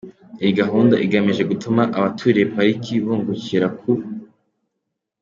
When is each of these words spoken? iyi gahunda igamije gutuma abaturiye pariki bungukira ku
iyi 0.41 0.51
gahunda 0.59 0.95
igamije 1.05 1.43
gutuma 1.51 1.81
abaturiye 1.97 2.45
pariki 2.53 2.93
bungukira 3.03 3.67
ku 3.79 3.91